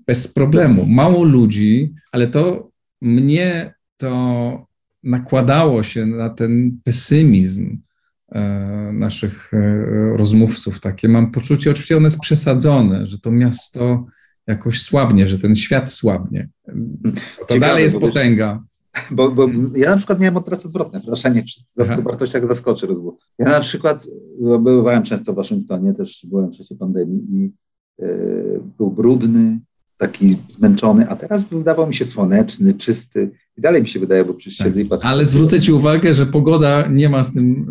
[0.07, 0.87] bez problemu.
[0.87, 4.67] Mało ludzi, ale to mnie to
[5.03, 7.79] nakładało się na ten pesymizm
[8.33, 8.41] e,
[8.93, 10.81] naszych e, rozmówców.
[10.81, 14.07] Takie mam poczucie, oczywiście one jest przesadzone, że to miasto
[14.47, 16.49] jakoś słabnie, że ten świat słabnie.
[16.65, 16.73] To
[17.41, 18.63] Ciekawe, dalej jest potęga.
[19.11, 21.45] Bo, bo ja na przykład miałem teraz odwrotne wrażenie,
[22.05, 23.13] wartość jak zaskoczy rozwój.
[23.39, 24.07] Ja na przykład
[24.61, 27.53] bywałem często w Waszyngtonie, też byłem w czasie pandemii i
[27.99, 29.61] yy, był brudny,
[29.99, 34.35] taki zmęczony, a teraz wydawał mi się słoneczny, czysty i dalej mi się wydaje, bo
[34.35, 34.67] przecież tak.
[34.67, 35.09] siedzę i patrzę.
[35.09, 37.67] Ale zwrócę Ci uwagę, że pogoda nie ma z tym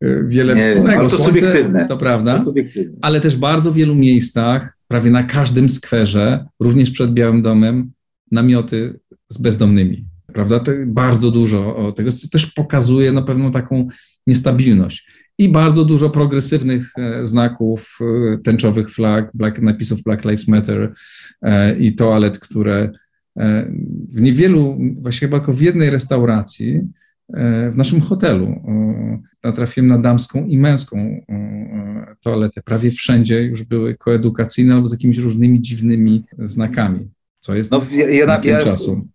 [0.00, 1.00] yy, wiele nie, wspólnego.
[1.00, 1.88] Ale to Słońce, subiektywne.
[1.88, 2.96] To prawda, to subiektywne.
[3.00, 7.92] ale też w bardzo wielu miejscach, prawie na każdym skwerze, również przed Białym Domem,
[8.32, 10.08] namioty z bezdomnymi
[10.38, 10.60] prawda?
[10.86, 13.86] Bardzo dużo tego też pokazuje na pewną taką
[14.26, 15.06] niestabilność.
[15.38, 20.92] I bardzo dużo progresywnych e, znaków, e, tęczowych flag, black, napisów Black Lives Matter
[21.42, 22.90] e, i toalet, które
[24.12, 26.80] w niewielu, właśnie chyba tylko w jednej restauracji,
[27.72, 28.62] w naszym hotelu
[29.44, 31.24] natrafiłem na damską i męską
[32.20, 32.62] toaletę.
[32.62, 38.26] Prawie wszędzie już były koedukacyjne albo z jakimiś różnymi dziwnymi znakami, co jest no, ja,
[38.44, 39.08] ja, czasu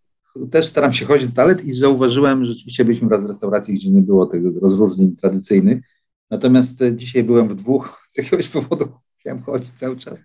[0.51, 3.91] też staram się chodzić do toalet i zauważyłem, że rzeczywiście byliśmy raz w restauracji, gdzie
[3.91, 5.83] nie było tych rozróżnień tradycyjnych.
[6.31, 8.85] Natomiast e, dzisiaj byłem w dwóch, z jakiegoś powodu
[9.19, 10.19] chciałem chodzić cały czas.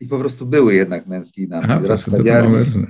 [0.00, 1.74] I po prostu były jednak męskie i damskie.
[1.88, 2.04] Raz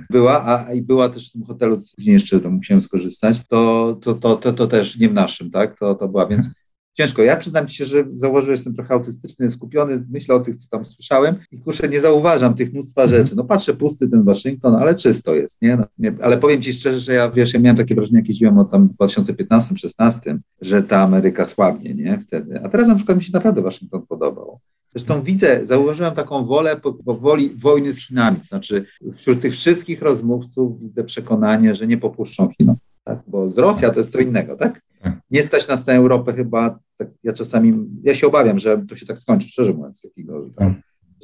[0.09, 3.47] była, a i była też w tym hotelu, później jeszcze to musiałem skorzystać.
[3.47, 5.79] To, to, to, to, to też nie w naszym, tak?
[5.79, 6.49] To, to była, więc
[6.93, 7.21] ciężko.
[7.23, 10.69] Ja przyznam ci się, że założyłem, że jestem trochę autystyczny, skupiony, myślę o tych, co
[10.69, 13.21] tam słyszałem i kurczę, nie zauważam tych mnóstwa mhm.
[13.21, 13.35] rzeczy.
[13.35, 15.77] No patrzę, pusty ten Waszyngton, ale czysto jest, nie?
[15.77, 16.13] No, nie?
[16.21, 18.89] Ale powiem ci szczerze, że ja, wiesz, ja miałem takie wrażenie, jak jeździłem od tam
[19.01, 22.19] 2015-16, że ta Ameryka słabnie, nie?
[22.19, 22.61] Wtedy.
[22.63, 24.59] A teraz na przykład mi się naprawdę Waszyngton podobał.
[24.95, 28.43] Zresztą widzę, zauważyłem taką wolę powoli wojny z Chinami.
[28.43, 32.75] Znaczy, wśród tych wszystkich rozmówców widzę przekonanie, że nie popuszczą Chinom.
[33.03, 33.19] Tak?
[33.27, 34.81] Bo z Rosja to jest co innego, tak?
[35.03, 35.19] Tak?
[35.31, 39.05] Nie stać nas na Europę chyba, tak, ja czasami, ja się obawiam, że to się
[39.05, 40.73] tak skończy, szczerze mówiąc, takiego, że, tak.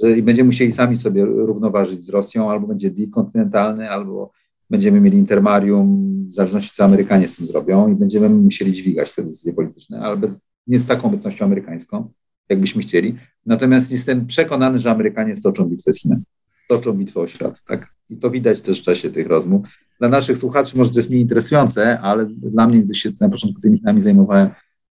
[0.03, 4.31] że będziemy musieli sami sobie równoważyć z Rosją, albo będzie deal kontynentalny, albo
[4.69, 9.23] będziemy mieli intermarium, w zależności co Amerykanie z tym zrobią i będziemy musieli dźwigać te
[9.23, 12.11] decyzje polityczne, ale bez, nie z taką obecnością amerykańską,
[12.49, 13.15] jakbyśmy chcieli.
[13.45, 16.23] Natomiast jestem przekonany, że Amerykanie stoczą bitwę z Chinami
[16.69, 17.93] toczą bitwę o świat, tak?
[18.09, 19.67] I to widać też w czasie tych rozmów.
[19.99, 23.61] Dla naszych słuchaczy może to jest mniej interesujące, ale dla mnie, gdy się na początku
[23.61, 24.49] tymi Chinami zajmowałem,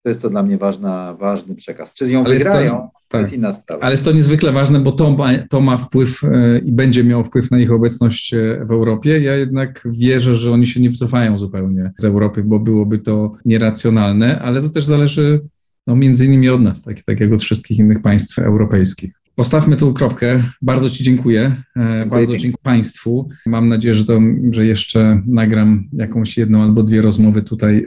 [0.04, 1.94] to jest to dla mnie ważna, ważny przekaz.
[1.94, 3.22] Czy z ją ale wygrają, to, to tak.
[3.22, 3.84] jest inna sprawa.
[3.84, 7.24] Ale jest to niezwykle ważne, bo to ma, to ma wpływ e, i będzie miało
[7.24, 9.22] wpływ na ich obecność e, w Europie.
[9.22, 14.40] Ja jednak wierzę, że oni się nie wycofają zupełnie z Europy, bo byłoby to nieracjonalne,
[14.40, 15.42] ale to też zależy
[15.88, 19.19] no, między innymi od nas, tak, tak jak od wszystkich innych państw europejskich.
[19.40, 20.44] Postawmy tu kropkę.
[20.62, 21.56] Bardzo Ci dziękuję.
[21.76, 22.06] dziękuję.
[22.06, 23.30] Bardzo dziękuję Państwu.
[23.46, 24.20] Mam nadzieję, że, to,
[24.52, 27.86] że jeszcze nagram jakąś jedną albo dwie rozmowy tutaj e,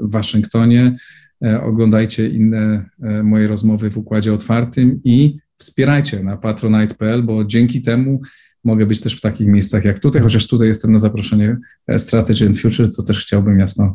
[0.00, 0.96] w Waszyngtonie.
[1.44, 7.82] E, oglądajcie inne e, moje rozmowy w Układzie Otwartym i wspierajcie na patronite.pl, bo dzięki
[7.82, 8.20] temu
[8.64, 11.56] mogę być też w takich miejscach jak tutaj, chociaż tutaj jestem na zaproszenie
[11.98, 13.94] Strategy and Future, co też chciałbym jasno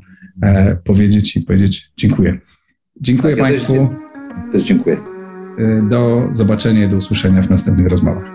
[0.84, 2.40] powiedzieć i powiedzieć dziękuję.
[3.02, 3.74] Dziękuję tak, ja Państwu.
[3.74, 5.13] Też, też dziękuję.
[5.60, 8.26] Y, do zobaczenia i do usłyszenia w następnych rozmowach.